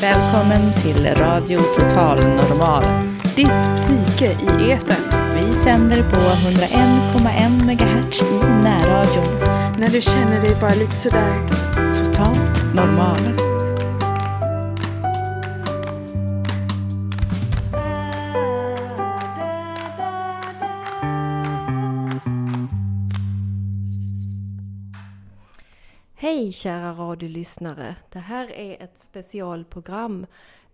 [0.00, 2.84] Välkommen till Radio Total Normal.
[3.36, 4.96] Ditt psyke i etern.
[5.34, 9.38] Vi sänder på 101,1 MHz i närradion.
[9.78, 11.46] När du känner dig bara lite sådär.
[11.94, 13.55] Totalt normal.
[26.46, 27.96] Hej kära radiolyssnare!
[28.12, 30.26] Det här är ett specialprogram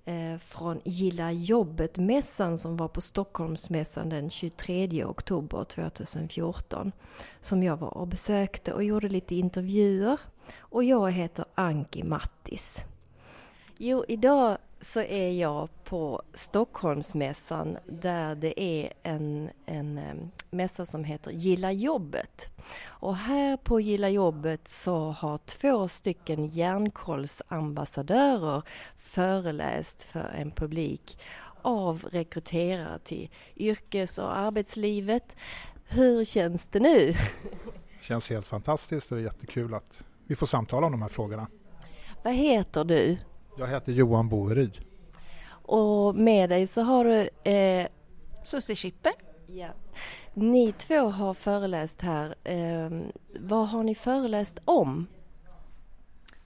[0.05, 6.93] eh, från Gilla jobbet-mässan som var på Stockholmsmässan den 23 oktober 2014.
[7.41, 10.21] Som jag var och besökte och gjorde lite intervjuer.
[10.59, 12.85] Och jag heter Anki Mattis.
[13.77, 21.31] Jo, idag så är jag på Stockholmsmässan där det är en, en mässa som heter
[21.31, 22.47] Gilla jobbet.
[22.85, 28.63] Och här på Gilla jobbet så har två stycken järnkollsambassadörer
[28.99, 31.19] föreläst för en publik
[31.63, 35.37] av rekryterare till yrkes och arbetslivet.
[35.85, 37.15] Hur känns det nu?
[38.01, 41.47] känns helt fantastiskt och det är jättekul att vi får samtala om de här frågorna.
[42.23, 43.19] Vad heter du?
[43.57, 44.79] Jag heter Johan Boeryd.
[45.49, 47.87] Och med dig så har du eh,
[48.45, 49.13] Susie Schipper.
[49.47, 49.69] Ja.
[50.35, 52.35] Ni två har föreläst här.
[52.45, 52.91] Eh,
[53.41, 55.07] vad har ni föreläst om?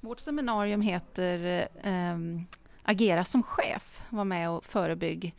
[0.00, 2.46] Vårt seminarium heter ehm,
[2.82, 4.02] Agera som chef.
[4.10, 5.34] Var med och förebygg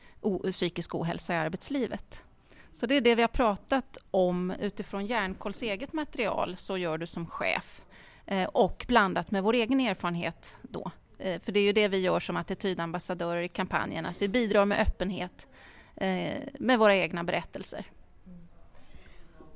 [0.52, 2.24] psykisk ohälsa i arbetslivet.
[2.72, 7.08] Så det är det vi har pratat om utifrån Järnkolls eget material, Så gör du
[7.08, 7.82] som chef.
[8.26, 10.92] Eh, och blandat med vår egen erfarenhet då.
[11.28, 14.66] Eh, för det är ju det vi gör som attitydambassadörer i kampanjen, att vi bidrar
[14.66, 15.48] med öppenhet
[15.96, 17.86] eh, med våra egna berättelser.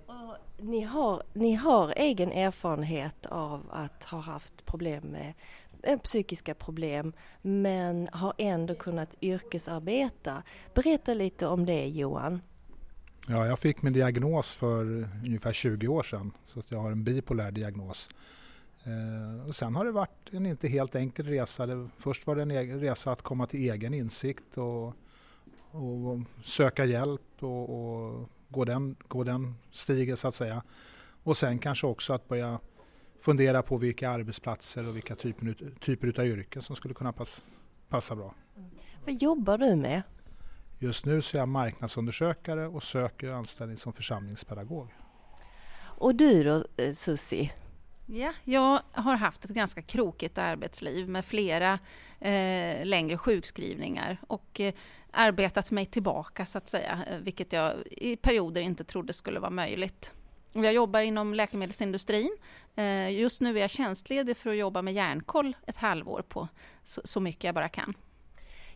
[0.05, 5.33] Och Ni har, ni har egen erfarenhet av att ha haft problem med
[5.83, 10.43] eh, psykiska problem men har ändå kunnat yrkesarbeta.
[10.73, 12.41] Berätta lite om det Johan.
[13.27, 16.31] Ja, jag fick min diagnos för ungefär 20 år sedan.
[16.45, 18.09] Så att jag har en bipolär diagnos.
[18.83, 21.65] Eh, och sen har det varit en inte helt enkel resa.
[21.65, 24.87] Det, först var det en egen resa att komma till egen insikt och,
[25.71, 30.63] och söka hjälp och, och gå, den, gå den stigen så att säga.
[31.23, 32.59] Och sen kanske också att börja
[33.19, 37.43] fundera på vilka arbetsplatser och vilka typer, typer av yrken som skulle kunna pass,
[37.89, 38.35] passa bra.
[39.05, 40.01] Vad jobbar du med?
[40.79, 44.87] Just nu så är jag marknadsundersökare och söker anställning som församlingspedagog.
[45.79, 47.51] Och du då eh, Susie?
[48.13, 51.79] Ja, jag har haft ett ganska krokigt arbetsliv med flera
[52.19, 54.73] eh, längre sjukskrivningar och eh,
[55.11, 59.51] arbetat mig tillbaka så att säga, eh, vilket jag i perioder inte trodde skulle vara
[59.51, 60.13] möjligt.
[60.53, 62.37] Jag jobbar inom läkemedelsindustrin.
[62.75, 66.47] Eh, just nu är jag tjänstledig för att jobba med järnkoll ett halvår på
[66.83, 67.93] så, så mycket jag bara kan.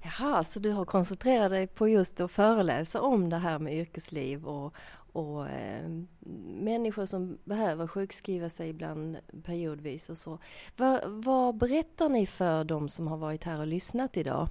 [0.02, 4.46] Jaha, så du har koncentrerat dig på just att föreläsa om det här med yrkesliv
[4.46, 4.76] och,
[5.16, 5.90] och eh,
[6.46, 10.40] människor som behöver sjukskriva sig ibland periodvis och så.
[10.78, 14.48] Va, vad berättar ni för de som har varit här och lyssnat idag?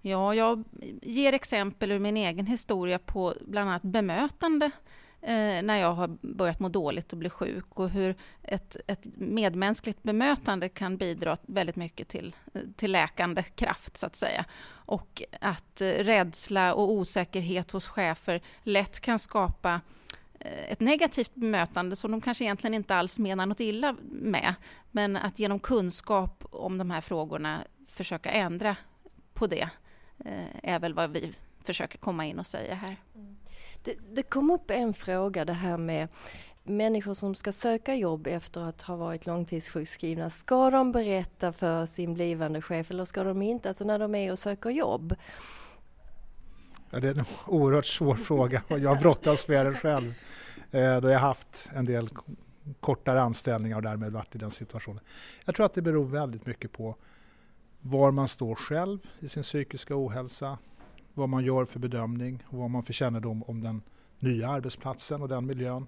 [0.00, 0.64] Ja, jag
[1.02, 4.70] ger exempel ur min egen historia på bland annat bemötande eh,
[5.26, 10.02] Eh, när jag har börjat må dåligt och bli sjuk och hur ett, ett medmänskligt
[10.02, 12.36] bemötande kan bidra väldigt mycket till,
[12.76, 14.44] till läkande kraft, så att säga.
[14.70, 19.80] Och att eh, rädsla och osäkerhet hos chefer lätt kan skapa
[20.40, 24.54] eh, ett negativt bemötande som de kanske egentligen inte alls menar något illa med.
[24.90, 28.76] Men att genom kunskap om de här frågorna försöka ändra
[29.34, 29.68] på det
[30.24, 31.32] eh, är väl vad vi
[31.64, 32.96] försöker komma in och säga här.
[33.14, 33.36] Mm.
[33.84, 36.08] Det, det kom upp en fråga det här med
[36.62, 40.30] människor som ska söka jobb efter att ha varit långtidssjukskrivna.
[40.30, 43.68] Ska de berätta för sin blivande chef eller ska de inte?
[43.68, 45.14] Alltså när de är och söker jobb.
[46.90, 50.14] Ja, det är en oerhört svår fråga och jag brottas med den själv.
[50.70, 52.08] Eh, då jag haft en del
[52.80, 55.00] kortare anställningar och därmed varit i den situationen.
[55.44, 56.96] Jag tror att det beror väldigt mycket på
[57.80, 60.58] var man står själv i sin psykiska ohälsa,
[61.14, 63.82] vad man gör för bedömning och vad man för kännedom om den
[64.18, 65.86] nya arbetsplatsen och den miljön.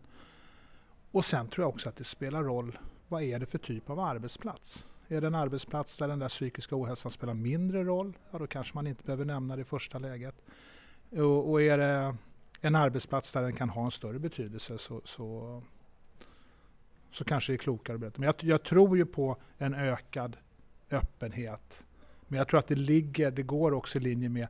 [1.11, 2.79] Och sen tror jag också att det spelar roll,
[3.09, 4.89] vad är det för typ av arbetsplats?
[5.09, 8.75] Är det en arbetsplats där den där psykiska ohälsan spelar mindre roll, ja då kanske
[8.75, 10.35] man inte behöver nämna det i första läget.
[11.11, 12.17] Och, och är det
[12.61, 15.63] en arbetsplats där den kan ha en större betydelse så, så,
[17.11, 18.19] så kanske det är klokare att berätta.
[18.19, 20.37] Men jag, jag tror ju på en ökad
[20.91, 21.85] öppenhet.
[22.29, 24.49] Men jag tror att det ligger, det går också i linje med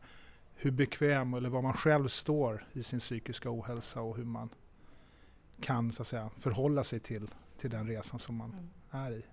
[0.57, 4.49] hur bekväm eller var man själv står i sin psykiska ohälsa och hur man
[5.61, 9.25] kan så att säga, förhålla sig till, till den resan som man är i.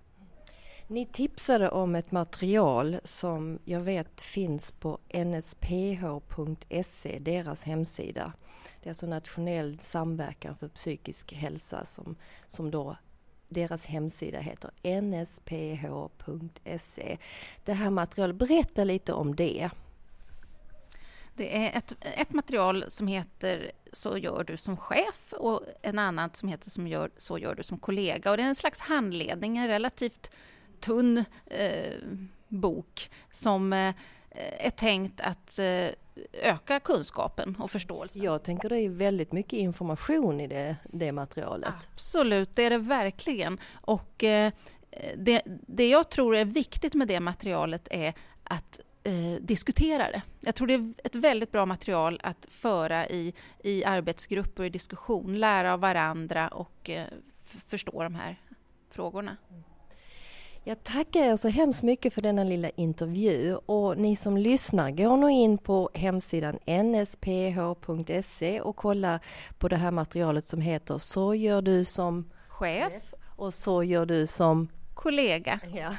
[0.86, 8.32] Ni tipsade om ett material som jag vet finns på nsph.se, deras hemsida.
[8.82, 12.16] Det är alltså nationell samverkan för psykisk hälsa som,
[12.46, 12.96] som då
[13.48, 15.58] deras hemsida heter nsph.se.
[17.64, 19.70] Det här materialet, berätta lite om det.
[21.36, 26.30] Det är ett, ett material som heter Så gör du som chef och en annan
[26.32, 28.30] som heter som gör, Så gör du som kollega.
[28.30, 30.30] Och det är en slags handledning, en relativt
[30.80, 31.92] tunn eh,
[32.48, 33.94] bok som eh,
[34.58, 35.88] är tänkt att eh,
[36.32, 38.22] öka kunskapen och förståelsen.
[38.22, 41.74] Jag tänker det är väldigt mycket information i det, det materialet.
[41.92, 43.58] Absolut, det är det verkligen.
[43.74, 44.52] Och eh,
[45.16, 48.14] det, det jag tror är viktigt med det materialet är
[48.44, 50.22] att eh, diskutera det.
[50.40, 54.70] Jag tror det är ett väldigt bra material att föra i, i arbetsgrupper och i
[54.70, 57.06] diskussion, lära av varandra och eh,
[57.66, 58.36] förstå de här
[58.90, 59.36] frågorna.
[60.66, 65.16] Jag tackar er så hemskt mycket för denna lilla intervju och ni som lyssnar, gå
[65.16, 69.20] nu in på hemsidan nsph.se och kolla
[69.58, 74.26] på det här materialet som heter Så gör du som chef och så gör du
[74.26, 75.60] som kollega.
[75.74, 75.96] Ja.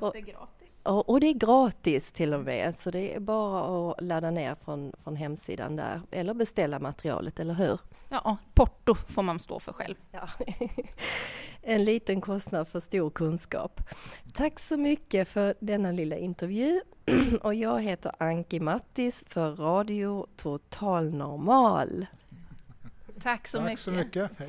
[0.00, 0.57] Och allt är gratis.
[0.88, 4.56] Och, och, det är gratis till och med, så det är bara att ladda ner
[4.64, 7.80] från, från hemsidan där eller beställa materialet, eller hur?
[8.08, 9.94] Ja, porto får man stå för själv.
[10.10, 10.28] Ja.
[11.62, 13.80] en liten kostnad för stor kunskap.
[14.34, 16.80] Tack så mycket för denna lilla intervju.
[17.42, 22.06] Och jag heter Anki Mattis för Radio Total Normal.
[23.20, 23.80] Tack så Tack mycket.
[23.80, 24.30] så mycket.
[24.38, 24.48] Hej.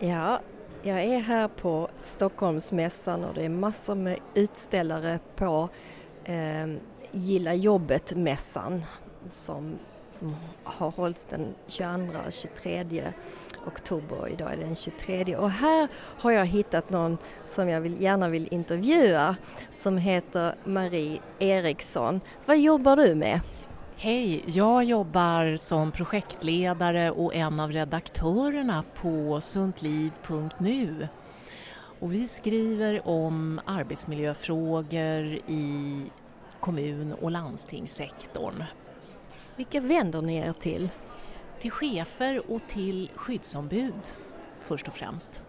[0.00, 0.40] Ja,
[0.88, 5.68] jag är här på Stockholmsmässan och det är massor med utställare på
[6.24, 6.66] eh,
[7.12, 8.84] Gilla jobbet-mässan
[9.26, 13.02] som, som har hållits den 22 och 23
[13.66, 14.28] oktober.
[14.28, 18.28] Idag är det den 23 och här har jag hittat någon som jag vill, gärna
[18.28, 19.36] vill intervjua
[19.72, 22.20] som heter Marie Eriksson.
[22.46, 23.40] Vad jobbar du med?
[24.00, 31.08] Hej, jag jobbar som projektledare och en av redaktörerna på suntliv.nu.
[32.00, 36.02] Och vi skriver om arbetsmiljöfrågor i
[36.60, 38.64] kommun och landstingssektorn.
[39.56, 40.88] Vilka vänder ni er till?
[41.60, 44.06] Till chefer och till skyddsombud
[44.60, 45.42] först och främst.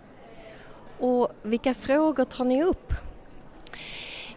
[0.99, 2.93] Och vilka frågor tar ni upp?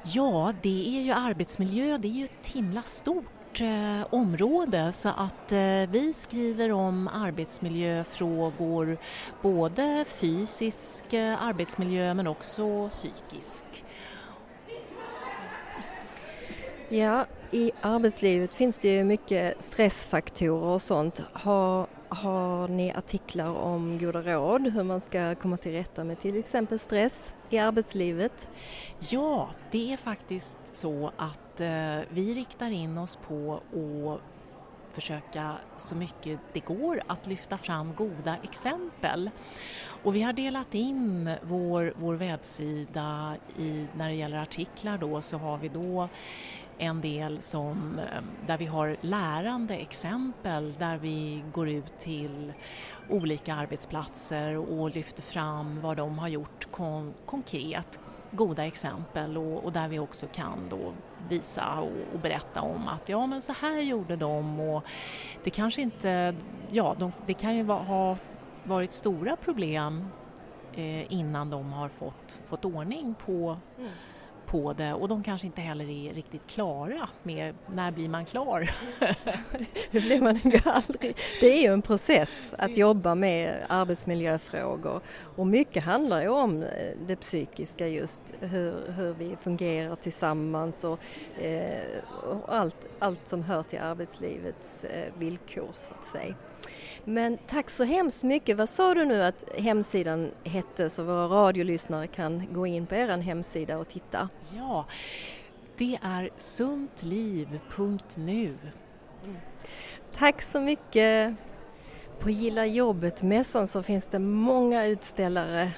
[0.03, 5.53] Ja, det är ju arbetsmiljö, det är ju ett himla stort eh, område så att
[5.53, 8.99] eh, vi skriver om arbetsmiljöfrågor,
[9.43, 13.65] både fysisk eh, arbetsmiljö men också psykisk.
[16.89, 21.23] Ja, i arbetslivet finns det ju mycket stressfaktorer och sånt.
[21.33, 26.37] Har, har ni artiklar om goda råd hur man ska komma till rätta med till
[26.37, 28.49] exempel stress i arbetslivet?
[28.99, 34.21] Ja, det är faktiskt så att eh, vi riktar in oss på att
[34.95, 39.31] försöka så mycket det går att lyfta fram goda exempel.
[40.03, 45.37] Och vi har delat in vår, vår webbsida i, när det gäller artiklar då så
[45.37, 46.09] har vi då
[46.83, 52.53] en del som, eh, där vi har lärande exempel där vi går ut till
[53.09, 57.99] olika arbetsplatser och lyfter fram vad de har gjort kon konkret,
[58.31, 60.93] goda exempel och, och, där vi också kan då
[61.29, 64.85] visa och, och, berätta om att ja men så här gjorde de och
[65.45, 66.35] det kanske inte,
[66.71, 68.17] ja de, det kan ju va, ha
[68.65, 70.09] varit stora problem
[70.75, 73.91] eh, innan de har fått, fått ordning på mm
[74.53, 78.61] på det och de kanske inte heller är riktigt klara med när blir man klar?
[79.91, 81.17] Hur blir man aldrig?
[81.41, 85.01] Det är ju en process att jobba med arbetsmiljöfrågor
[85.37, 86.69] och mycket handlar ju om eh,
[87.07, 90.99] det psykiska just hur, hur vi fungerar tillsammans och,
[91.43, 91.81] eh,
[92.25, 96.35] och allt, allt som hör till arbetslivets eh, villkor så att säga.
[97.05, 98.57] Men tack så hemskt mycket.
[98.57, 103.09] Vad sa du nu att hemsidan hette så våra radiolyssnare kan gå in på er
[103.09, 104.29] hemsida och titta?
[104.57, 104.87] Ja,
[105.77, 107.49] det är suntliv.nu.
[109.25, 109.37] Mm.
[110.19, 111.37] Tack så mycket.
[112.19, 115.71] På Gilla jobbet-mässan så finns det många utställare.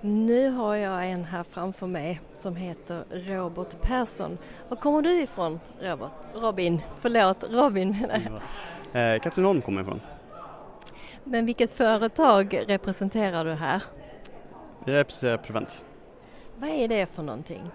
[0.00, 4.38] Nu har jag en här framför mig som heter Robert Persson.
[4.68, 6.10] Var kommer du ifrån Robert?
[6.34, 8.40] Robin, förlåt, Robin menar jag.
[8.92, 10.00] Eh, Katrineholm kommer jag ifrån.
[11.24, 13.82] Men vilket företag representerar du här?
[14.84, 15.84] Vi representerar Prevent.
[16.56, 17.70] Vad är det för någonting?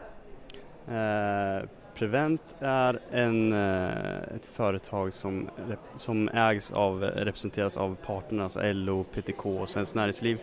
[0.88, 5.50] Eh, Prevent är en, eh, ett företag som,
[5.96, 10.40] som ägs av, representeras av parterna, alltså LO, PTK och Svenskt Näringsliv.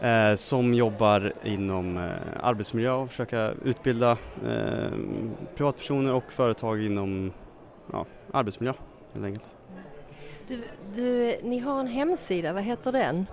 [0.00, 2.10] eh, som jobbar inom eh,
[2.42, 4.10] arbetsmiljö och försöka utbilda
[4.46, 4.90] eh,
[5.54, 7.32] privatpersoner och företag inom
[7.92, 8.72] ja, arbetsmiljö
[9.14, 9.55] helt enkelt.
[10.48, 10.62] Du,
[10.94, 13.26] du, ni har en hemsida, vad heter den?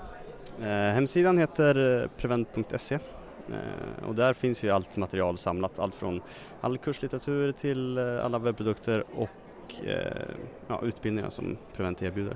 [0.61, 6.21] Eh, hemsidan heter prevent.se eh, och där finns ju allt material samlat, allt från
[6.61, 10.27] all kurslitteratur till eh, alla webbprodukter och eh,
[10.67, 12.35] ja, utbildningar som Prevent erbjuder.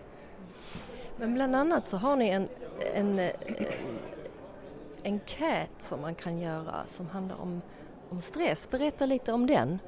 [1.18, 2.48] Men bland annat så har ni en,
[2.94, 3.32] en, en
[5.04, 7.62] enkät som man kan göra som handlar om,
[8.10, 8.70] om stress.
[8.72, 9.80] Berätta lite om den.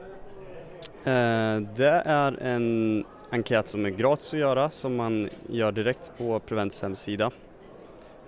[1.03, 6.39] Eh, det är en enkät som är gratis att göra som man gör direkt på
[6.39, 7.31] Prevents hemsida.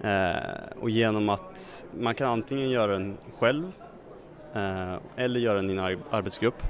[0.02, 3.72] Eh, och genom att man kan antingen göra den själv
[4.54, 6.64] eh, eller göra den i en arbetsgrupp.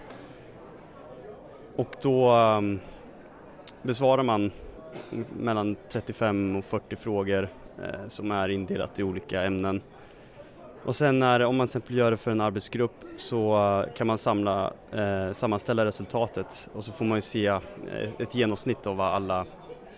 [1.75, 2.61] Och då eh,
[3.81, 4.51] besvarar man
[5.37, 7.49] mellan 35 och 40 frågor
[7.83, 9.81] eh, som är indelat i olika ämnen.
[10.85, 14.07] Och sen när, om man till exempel gör det för en arbetsgrupp så eh, kan
[14.07, 17.61] man samla, eh, sammanställa resultatet och så får man ju se eh,
[18.17, 19.45] ett genomsnitt av vad alla,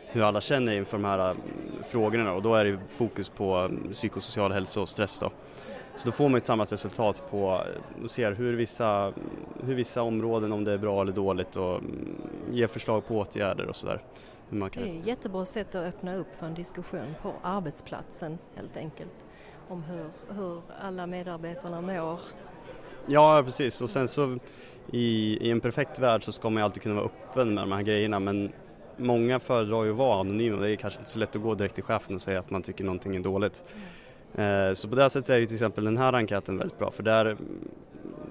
[0.06, 1.36] hur alla känner inför de här eh,
[1.88, 5.32] frågorna och då är det fokus på mm, psykosocial hälsa och stress då.
[5.98, 7.62] Så då får man ett samlat resultat på,
[8.04, 9.14] och ser hur vissa, mm,
[9.66, 12.16] hur vissa områden, om det är bra eller dåligt och mm,
[12.52, 14.02] ger förslag på åtgärder och sådär.
[14.50, 19.12] Det är ett jättebra sätt att öppna upp för en diskussion på arbetsplatsen helt enkelt
[19.70, 22.20] om hur, hur alla medarbetarna mår.
[23.06, 24.38] Ja precis och sen så
[24.92, 27.72] i, i en perfekt värld så ska man ju alltid kunna vara öppen med de
[27.72, 28.52] här grejerna men
[28.98, 31.76] många föredrar ju att vara anonyma det är kanske inte så lätt att gå direkt
[31.76, 33.64] till chefen och säga att man tycker någonting är dåligt.
[34.36, 34.76] Mm.
[34.76, 37.38] Så på det sättet är ju till exempel den här enkäten väldigt bra för där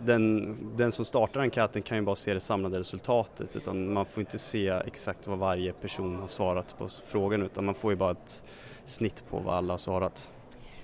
[0.05, 4.21] den, den som startar enkäten kan ju bara se det samlade resultatet utan man får
[4.21, 8.11] inte se exakt vad varje person har svarat på frågan utan man får ju bara
[8.11, 8.45] ett
[8.85, 10.33] snitt på vad alla har svarat.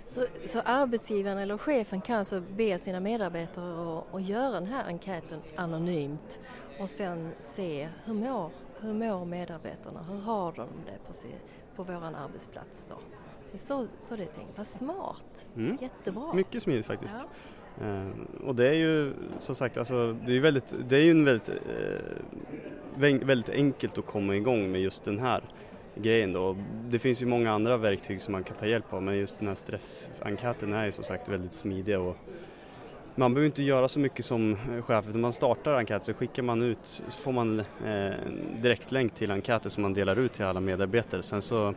[0.09, 4.85] Så, så arbetsgivaren eller chefen kan alltså be sina medarbetare att, att göra den här
[4.85, 6.41] enkäten anonymt
[6.79, 8.50] och sen se hur mår,
[8.81, 11.31] hur mår medarbetarna, hur har de det på, sin,
[11.77, 12.95] på våran arbetsplats då?
[13.53, 15.79] Det är så, så det är tänkt, vad smart, mm.
[15.81, 16.33] jättebra.
[16.33, 17.19] Mycket smidigt faktiskt.
[17.19, 17.87] Ja.
[17.87, 18.11] Uh,
[18.47, 21.49] och det är ju som sagt, alltså, det är, väldigt, det är ju en väldigt,
[21.49, 25.43] uh, väldigt enkelt att komma igång med just den här
[26.02, 26.57] grejen då.
[26.88, 29.49] Det finns ju många andra verktyg som man kan ta hjälp av men just den
[29.49, 32.17] här stressenkäten är ju som sagt väldigt smidig och
[33.14, 36.62] man behöver inte göra så mycket som chef utan man startar enkäten så skickar man
[36.62, 38.12] ut, så får man eh,
[38.61, 41.23] direktlänk till enkäten som man delar ut till alla medarbetare.
[41.23, 41.75] Sen så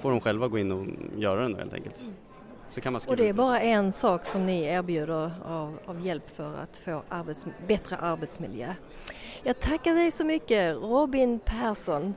[0.00, 2.08] får de själva gå in och göra den då helt enkelt.
[2.68, 6.30] Så kan man och det är bara en sak som ni erbjuder av, av hjälp
[6.36, 8.74] för att få arbets, bättre arbetsmiljö.
[9.42, 12.14] Jag tackar dig så mycket Robin Persson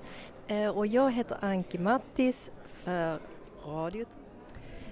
[0.75, 2.51] och jag heter Anki Mattis
[2.83, 3.19] för
[3.65, 4.07] radiot.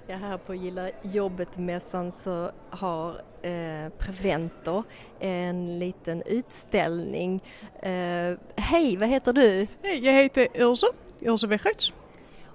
[0.08, 3.10] Ja, här på Gilla jobbet-mässan så har
[3.42, 4.84] eh, Preventer
[5.20, 7.44] en liten utställning.
[7.82, 9.68] Eh, Hej, vad heter du?
[9.82, 10.88] Hej, jag heter Ilse,
[11.20, 11.94] Ilse Wiggerts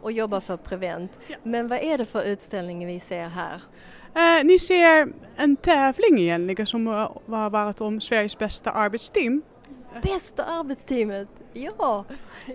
[0.01, 1.11] och jobbar för Prevent.
[1.27, 1.37] Ja.
[1.43, 3.61] Men vad är det för utställning vi ser här?
[4.17, 9.43] Uh, ni ser en tävling egentligen som har varit om Sveriges bästa arbetsteam.
[10.03, 12.05] Bästa arbetsteamet, ja!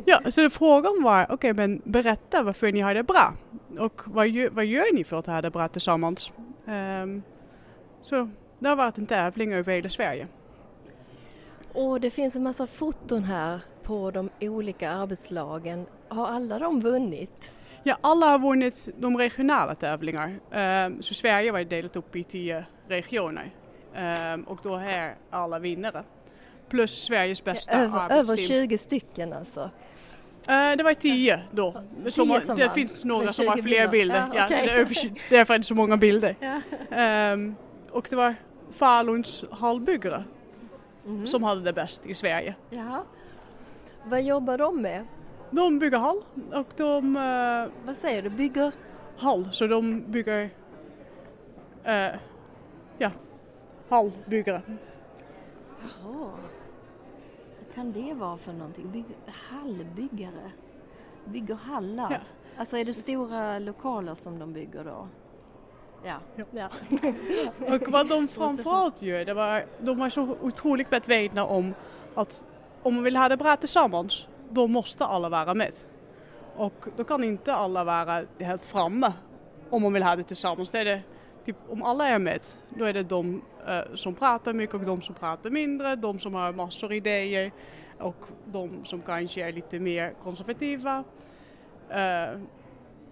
[0.06, 3.34] Ja, så frågan var, okej okay, men berätta varför ni har det bra
[3.80, 6.32] och vad gör, vad gör ni för att ha det bra tillsammans?
[6.66, 7.24] Um,
[8.02, 10.28] så det har varit en tävling över hela Sverige.
[11.74, 15.86] Och det finns en massa foton här på de olika arbetslagen.
[16.08, 17.52] Har alla de vunnit?
[17.84, 20.40] Ja, alla har vunnit de regionala tävlingar.
[20.88, 23.54] Um, så Sverige var delat upp i tio regioner.
[24.34, 26.04] Um, och då är alla vinnare.
[26.70, 29.70] Plus Sveriges bästa ja, över, Över 20 stycken alltså?
[30.50, 31.84] Uh, det var tio då.
[32.10, 33.88] Som, har, det finns några som har fler bilder.
[33.88, 34.30] bilder.
[34.36, 34.60] Ja, okay.
[34.60, 36.36] så det är över, därför är det så många bilder.
[36.40, 37.34] Ja.
[37.34, 37.56] Um,
[37.92, 38.36] och det var
[38.72, 40.24] Faluns hallbyggare
[41.06, 41.28] mm.
[41.28, 42.56] som hade det bäst i Sverige.
[42.70, 43.04] Jaha.
[44.04, 45.06] Vad jobbar de med?
[45.52, 47.16] De bygger hall och de...
[47.16, 48.72] Uh, Vad säger du, bygger?
[49.18, 50.44] Hall, så de bygger...
[51.88, 52.16] Uh,
[52.98, 53.12] ja,
[53.90, 54.62] hallbyggare.
[55.82, 56.30] Jaha.
[57.76, 58.92] Kan det vara för någonting?
[58.92, 60.52] Bygg, hallbyggare?
[61.26, 62.12] Bygger hallar?
[62.12, 62.18] Ja.
[62.58, 65.08] Alltså är det stora lokaler som de bygger då?
[66.04, 66.18] Ja.
[66.36, 66.46] ja.
[66.52, 66.70] ja.
[67.76, 71.74] och vad de framförallt gör, det var, de var så otroligt medvetna om
[72.16, 72.46] att
[72.84, 75.74] om man vill ha det bra tillsammans, då måste alla vara med.
[76.56, 79.14] Och då kan inte alla vara helt framme
[79.70, 80.72] om man vill ha det tillsammans.
[80.72, 81.02] Det är det,
[81.46, 85.02] typ, om alla är med, då är det de uh, som pratar mycket och de
[85.02, 87.52] som pratar mindre, de som har massor idéer
[88.00, 91.04] och de som kanske är lite mer konservativa.
[91.92, 92.42] Uh,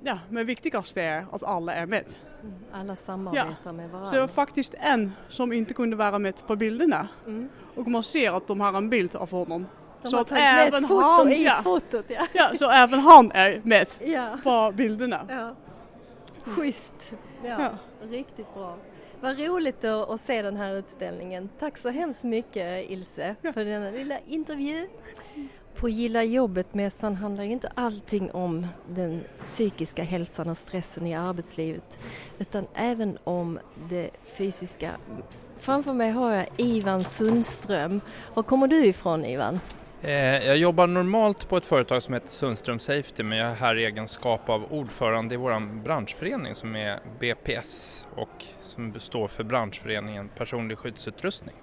[0.03, 2.05] ja, men viktigast är att alla är med.
[2.43, 4.09] Mm, Alla samarbetar med varandra.
[4.09, 7.07] Så det var faktiskt en som inte kunde vara med på bilderna.
[7.27, 7.49] Mm.
[7.75, 9.65] Och man ser att de har en bild av honom.
[10.01, 12.05] De så har att tagit med även ett foto han, i ja, fotot.
[12.07, 12.27] Ja.
[12.33, 14.37] ja, så även han är med Ja.
[14.43, 15.25] på bilderna.
[15.29, 15.55] Ja.
[16.51, 17.13] Schysst.
[17.43, 17.69] Ja, Ja.
[18.07, 18.75] Riktigt bra.
[19.23, 21.49] Vad roligt att, se den här utställningen.
[21.59, 24.87] Tack så hemskt mycket Ilse för denna lilla intervju.
[25.75, 31.97] På Gilla jobbet-mässan handlar ju inte allting om den psykiska hälsan och stressen i arbetslivet
[32.39, 34.91] utan även om det fysiska.
[35.59, 38.01] Framför mig har jag Ivan Sundström.
[38.33, 39.59] Var kommer du ifrån Ivan?
[40.03, 43.75] Eh, Jag jobbar normalt på ett företag som heter Sundström Safety men jag är här
[43.75, 50.29] i egenskap av ordförande i vår branschförening som är BPS och som står för branschföreningen
[50.29, 51.55] personlig skyddsutrustning.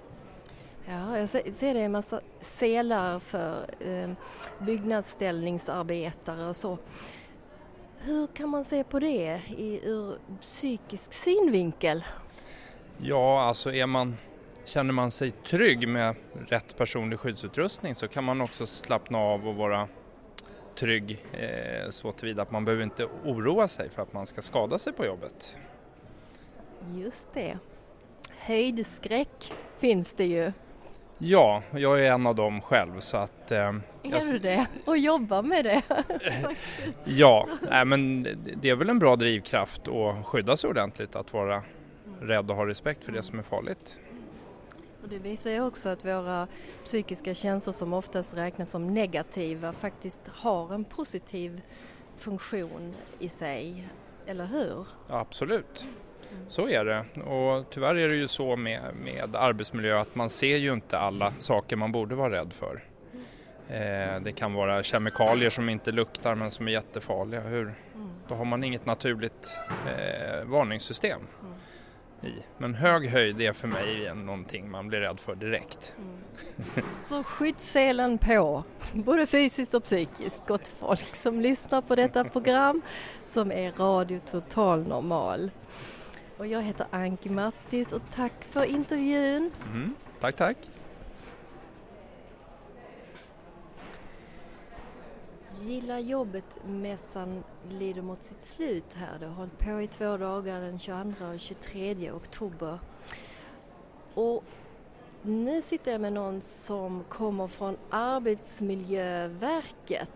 [0.87, 4.09] Ja, jag ser det en massa selar för eh,
[4.59, 6.77] byggnadsställningsarbetare och så.
[7.97, 12.03] Hur kan man se på det i, ur psykisk synvinkel?
[12.97, 14.17] Ja, alltså är man,
[14.65, 16.15] känner man sig trygg med
[16.47, 19.87] rätt personlig skyddsutrustning så kan man också slappna av och vara
[20.75, 24.79] trygg eh, så tillvida att man behöver inte oroa sig för att man ska skada
[24.79, 25.55] sig på jobbet.
[26.95, 27.57] Just det.
[28.37, 30.51] Höjdskräck finns det ju.
[31.17, 33.51] Ja, jag är en av dem själv så att...
[33.51, 34.65] Eh, jag- Är du det?
[34.85, 35.81] Och jobbar med det?
[37.05, 41.33] Ja, nej, men det- det är väl en bra drivkraft att skydda sig ordentligt, att
[41.33, 41.63] vara
[42.21, 43.97] rädd och ha respekt för det som är farligt.
[45.03, 46.47] Och det visar ju också att våra
[46.85, 51.61] psykiska känslor som oftast räknas som negativa faktiskt har en positiv
[52.17, 53.87] funktion i sig.
[54.25, 54.87] Eller hur?
[55.09, 55.87] Ja, absolut,
[56.47, 57.21] så är det.
[57.21, 61.33] Och tyvärr är det ju så med, med arbetsmiljö att man ser ju inte alla
[61.37, 62.83] saker man borde vara rädd för.
[63.69, 67.41] Eh, det kan vara kemikalier som inte luktar men som är jättefarliga.
[67.41, 67.73] Hur?
[68.27, 71.21] Då har man inget naturligt eh, varningssystem
[72.23, 72.33] i.
[72.57, 75.95] Men hög höjd är för mig någonting man blir rädd för direkt.
[77.01, 78.63] Så skyddsselen på,
[78.93, 82.81] både fysiskt och psykiskt, gott folk som lyssnar på detta program
[83.33, 85.51] som är Radio Total Normal.
[86.37, 89.51] Och jag heter Anki Mattis och tack för intervjun.
[89.71, 90.57] Mm, tack, tack.
[95.67, 99.19] Gilla jobbet-mässan lider mot sitt slut här.
[99.19, 102.79] Det har hållit på i två dagar den 22 och 23 oktober.
[104.13, 104.43] Och
[105.21, 110.11] nu sitter jag med någon som kommer från Arbetsmiljöverket.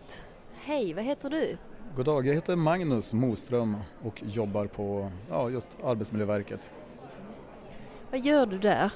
[0.54, 1.56] Hej, vad heter du?
[1.96, 6.72] God dag, jag heter Magnus Moström och jobbar på ja, just Arbetsmiljöverket.
[8.10, 8.90] Vad gör du där?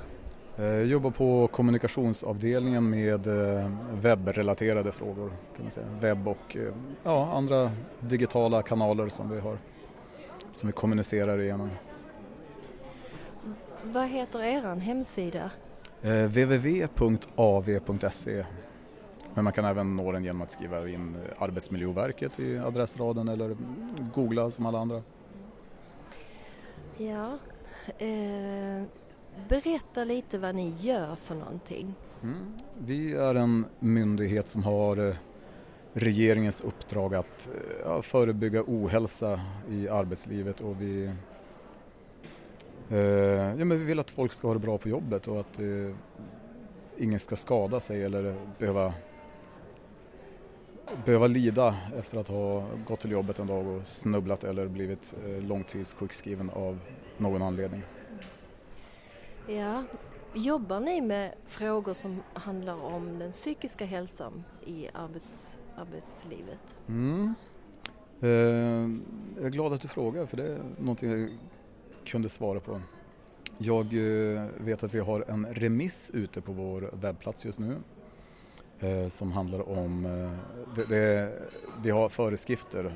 [0.60, 5.30] Eh, Jag jobbar på kommunikationsavdelningen med eh, webbrelaterade frågor.
[5.56, 5.86] Kan man säga.
[6.00, 7.70] Webb och eh, ja, andra
[8.00, 9.58] digitala kanaler som vi har
[10.52, 11.70] som vi kommunicerar igenom.
[13.82, 15.50] Vad heter eran hemsida?
[16.02, 17.64] Eh, www.av.se
[19.34, 23.56] Men man kan även nå den genom att skriva in eh, Arbetsmiljöverket i adressraden eller
[24.14, 25.02] googla som alla andra.
[26.96, 27.38] Ja,
[27.98, 28.82] eh,
[29.48, 31.94] berätta lite vad ni gör för någonting.
[32.22, 32.52] Mm.
[32.78, 35.14] Vi är en myndighet som har eh,
[35.92, 39.40] regeringens uppdrag att eh, ja, förebygga ohälsa
[39.70, 41.04] i arbetslivet och vi,
[42.88, 42.98] eh,
[43.58, 45.94] ja, men vi vill att folk ska ha det bra på jobbet och att eh,
[46.98, 48.94] ingen ska skada sig eller behöva
[51.04, 55.42] behöva lida efter att ha gått till jobbet en dag och snubblat eller blivit eh,
[55.42, 56.78] långtidssjukskriven av
[57.18, 57.82] någon anledning.
[59.56, 59.84] Ja,
[60.34, 66.58] jobbar ni med frågor som handlar om den psykiska hälsan i arbets, arbetslivet?
[66.88, 67.34] Mm.
[68.20, 68.28] Eh,
[69.36, 71.30] jag är glad att du frågar för det är någonting jag
[72.04, 72.80] kunde svara på.
[73.58, 77.76] Jag eh, vet att vi har en remiss ute på vår webbplats just nu
[78.78, 80.32] eh, som handlar om, eh,
[80.76, 81.32] det, det,
[81.82, 82.92] vi har föreskrifter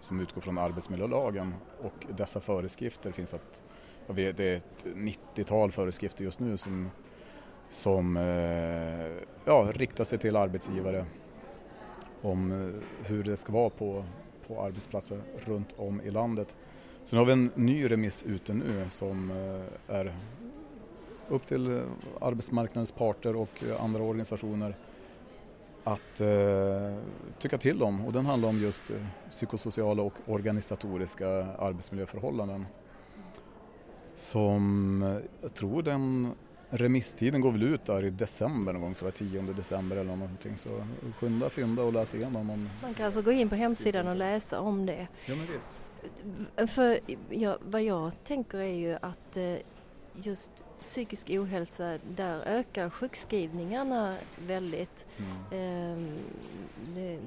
[0.00, 3.62] som utgår från arbetsmiljölagen och dessa föreskrifter finns att,
[4.06, 6.90] och vi- det är ett 90-tal föreskrifter just nu som,
[7.70, 11.04] som eh, ja, riktar sig till arbetsgivare
[12.22, 14.04] om eh, hur det ska vara på,
[14.46, 16.56] på arbetsplatser runt om i landet.
[17.04, 20.12] Sen har vi en ny remiss ute nu som eh, är
[21.28, 21.82] upp till eh,
[22.20, 24.76] arbetsmarknadens parter och eh, andra organisationer
[25.84, 26.96] att eh,
[27.38, 28.96] tycka till om och den handlar om just eh,
[29.30, 32.66] psykosociala och organisatoriska arbetsmiljöförhållanden
[34.16, 36.32] som jag tror den
[36.70, 40.56] remisstiden går väl ut där i december någon gång, tror jag, 10 december eller någonting.
[40.56, 40.86] Så
[41.18, 42.50] skynda, fynda och läs igenom.
[42.50, 42.68] Om...
[42.82, 45.08] Man kan alltså gå in på hemsidan och läsa om det.
[45.26, 45.70] Ja, men visst.
[46.74, 46.98] För
[47.30, 49.56] ja, vad jag tänker är ju att eh,
[50.22, 55.04] just psykisk ohälsa, där ökar sjukskrivningarna väldigt.
[55.18, 56.16] Mm.
[56.96, 57.18] Är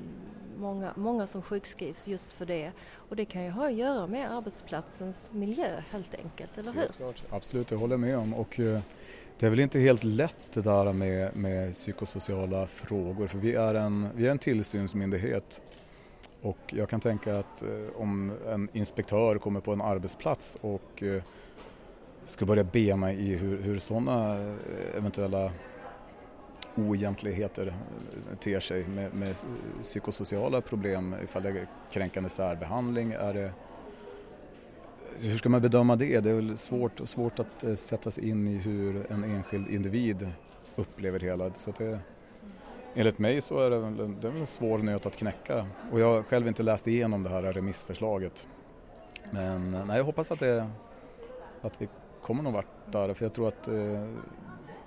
[0.59, 2.71] många, många som sjukskrivs just för det.
[2.93, 6.87] Och det kan ju ha att göra med arbetsplatsens miljö helt enkelt, eller hur?
[6.97, 7.23] Klart.
[7.29, 8.33] Absolut, det håller jag med om.
[8.33, 8.79] Och, eh,
[9.39, 13.75] det är väl inte helt lätt det där med, med psykosociala frågor för vi är,
[13.75, 15.61] en, vi är en tillsynsmyndighet
[16.41, 21.23] och jag kan tänka att eh, om en inspektör kommer på en arbetsplats och eh,
[22.29, 25.51] ska börja bena i hur, hur sådana eh, eventuella
[26.75, 29.35] oegentligheter eh, ter sig med, med
[29.81, 33.51] psykosociala problem, ifall det är kränkande särbehandling, är det
[35.23, 36.19] hur ska man bedöma det?
[36.19, 40.31] Det är väl svårt, svårt att eh, sätta sig in i hur en enskild individ
[40.75, 41.53] upplever hela.
[41.53, 41.99] Så det,
[42.95, 45.67] enligt mig så är det, väl, det är väl en svår nöt att knäcka.
[45.91, 48.47] Och jag har själv inte läst igenom det här remissförslaget.
[49.31, 50.69] Men nej, jag hoppas att, det,
[51.61, 51.87] att vi
[52.21, 53.73] kommer nog vart där, för jag tror att eh,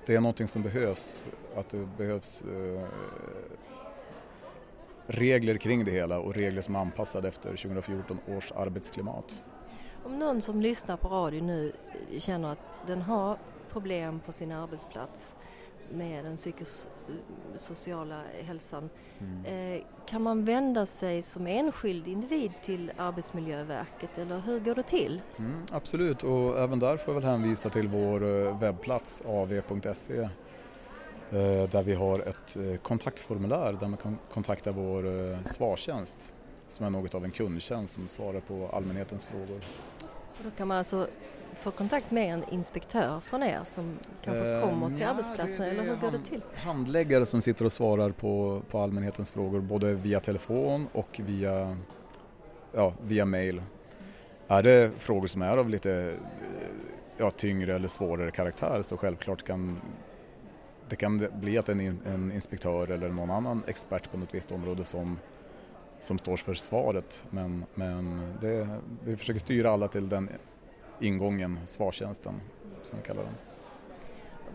[0.06, 1.28] det är någonting som behövs.
[1.56, 2.88] Att det behövs eh,
[5.06, 9.42] regler kring det hela och regler som är anpassade efter 2014 års arbetsklimat.
[10.04, 11.72] Om någon som lyssnar på radio nu
[12.18, 13.38] känner att den har
[13.72, 15.34] problem på sin arbetsplats
[15.90, 18.90] med den psykosociala hälsan.
[19.18, 19.44] Mm.
[19.74, 25.20] Eh, kan man vända sig som enskild individ till Arbetsmiljöverket eller hur går det till?
[25.36, 30.28] Mm, absolut och även där får jag väl hänvisa till vår eh, webbplats av.se eh,
[31.70, 36.34] där vi har ett kontaktformulär där man kan kontakta vår svarstjänst
[36.68, 39.60] som är något av en kundtjänst som svarar på allmänhetens frågor.
[40.38, 41.08] Och då kan man alltså
[41.62, 45.64] få kontakt med en inspektör från er som kanske Eh, kommer till nja, arbetsplatsen det-
[45.64, 46.40] det eller hur går det till?
[46.54, 51.76] Handläggare som sitter och svarar på, på allmänhetens frågor både via telefon och via,
[52.72, 53.62] ja, via mail.
[54.48, 56.14] Är det frågor som är av lite eh,
[57.16, 59.80] ja, tyngre eller svårare karaktär så självklart kan
[60.88, 64.84] det kan bli att en, en inspektör eller någon annan expert på något visst område
[64.84, 65.18] som,
[66.00, 67.24] som står för svaret.
[67.30, 68.68] Men, men det,
[69.04, 70.28] vi försöker styra alla till den
[71.02, 72.40] ingången, svarstjänsten
[72.82, 73.34] som vi kallar den.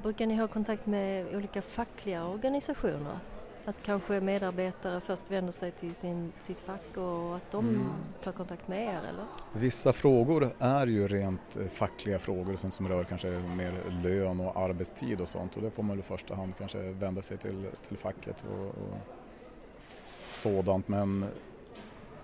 [0.04, 3.20] Brukar ni ha kontakt med olika fackliga organisationer?
[3.66, 7.90] Att kanske medarbetare först vänder sig till sin, sitt fack och att de Mm.
[8.24, 9.26] tar kontakt med er eller?
[9.54, 14.58] Vissa frågor är ju rent eh, fackliga frågor sånt som rör kanske mer lön och
[14.58, 17.98] arbetstid och sånt och det får man i första hand kanske vända sig till, till
[17.98, 18.98] facket och, och
[20.30, 21.26] sådant men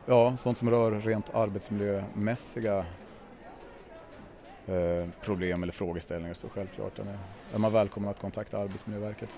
[0.05, 2.85] ja, sånt som rör rent arbetsmiljömässiga
[5.21, 7.05] problem eller frågeställningar så självklart är,
[7.53, 9.37] är man välkommen att kontakta Arbetsmiljöverket.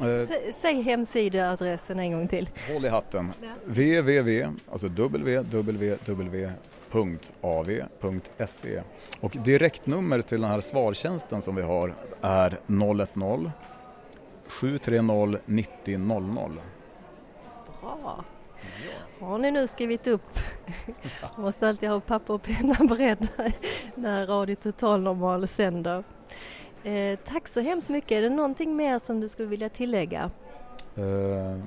[0.00, 2.50] Eh, Sä, säg hemsidaadressen en gång till.
[2.72, 3.32] Håll i hatten.
[3.42, 3.48] Ja.
[3.64, 5.62] www, alltså www.av.se
[9.20, 12.58] och direktnummer till den här svartjänsten som vi har är
[13.06, 13.50] 010
[14.48, 16.60] 730 90 00.
[17.80, 18.24] Bra!
[19.20, 20.38] Har ni nu skrivit upp?
[21.36, 23.28] Måste alltid ha papper och penna beredda
[23.94, 26.04] när Radio Total Normal sänder.
[26.84, 28.12] Eh, tack så hemskt mycket.
[28.12, 30.30] Är det någonting mer som du skulle vilja tillägga?
[30.96, 31.58] Eh,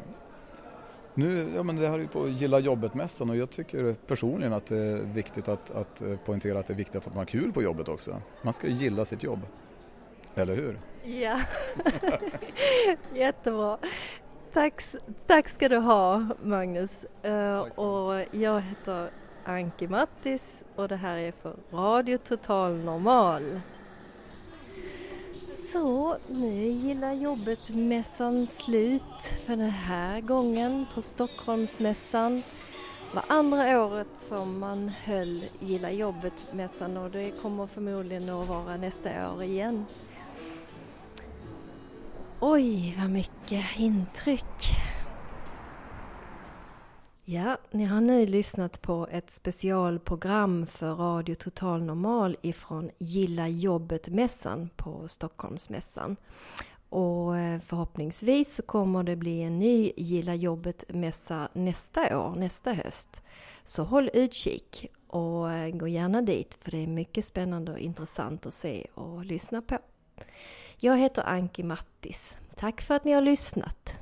[1.13, 4.65] nu, ja men det här är ju på Gilla jobbet-mässan och jag tycker personligen att
[4.65, 7.51] det är viktigt att, att eh, poängtera att det är viktigt att man har kul
[7.51, 8.21] på jobbet också.
[8.41, 9.39] Man ska ju gilla sitt jobb.
[10.35, 10.79] Eller hur?
[11.03, 11.39] Ja,
[13.15, 13.77] jättebra.
[14.53, 14.85] Tack,
[15.27, 17.05] tack ska du ha Magnus.
[17.23, 19.09] Eh, och jag heter
[19.43, 20.41] Anki Mattis
[20.75, 23.59] och det här är för Radio Total Normal.
[25.71, 32.35] Så, nu är Gilla jobbet-mässan slut för den här gången på Stockholmsmässan.
[32.35, 38.77] Det var andra året som man höll Gilla jobbet-mässan och det kommer förmodligen att vara
[38.77, 39.85] nästa år igen.
[42.45, 44.75] Oj, vad mycket intryck.
[47.25, 54.69] Ja, ni har nu lyssnat på ett specialprogram för Radio Total Normal ifrån Gilla jobbet-mässan
[54.75, 56.15] på Stockholmsmässan.
[56.89, 63.21] Och eh, förhoppningsvis så kommer det bli en ny Gilla jobbet-mässa nästa år, nästa höst.
[63.63, 68.45] Så håll utkik och eh, gå gärna dit för det är mycket spännande och intressant
[68.45, 69.77] att se och lyssna på.
[70.85, 72.37] Jag heter Anki Mattis.
[72.55, 73.93] Tack för att ni har lyssnat.